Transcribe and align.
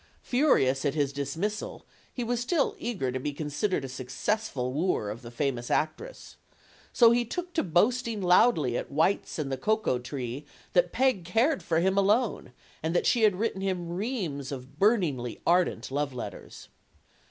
Furious 0.23 0.83
at 0.83 0.95
his 0.95 1.13
dismissal, 1.13 1.85
he 2.11 2.23
was 2.23 2.39
still 2.39 2.75
eager 2.79 3.11
to 3.11 3.19
be 3.19 3.31
considered 3.31 3.85
a 3.85 3.87
successful 3.87 4.73
wooer 4.73 5.11
of 5.11 5.21
the 5.21 5.29
famous 5.29 5.69
actress. 5.69 6.37
So 6.91 7.11
he 7.11 7.23
took 7.23 7.53
PEG 7.53 7.65
WOFFINGTON 7.65 7.71
47 7.71 7.71
to 7.71 7.71
boasting 7.71 8.21
loudly 8.27 8.77
at 8.77 8.89
White's 8.91 9.37
and 9.37 9.51
the 9.51 9.57
Cocoa 9.57 9.99
Tree 9.99 10.47
that 10.73 10.91
Peg 10.91 11.23
cared 11.23 11.61
for 11.61 11.81
him 11.81 11.99
alone, 11.99 12.51
and 12.81 12.95
that 12.95 13.05
she 13.05 13.21
had 13.21 13.35
written 13.35 13.61
him 13.61 13.89
reams 13.89 14.51
of 14.51 14.79
burningly 14.79 15.39
ardent 15.45 15.91
love 15.91 16.15
letters. 16.15 16.69